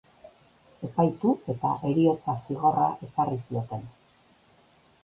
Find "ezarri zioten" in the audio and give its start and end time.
3.11-3.87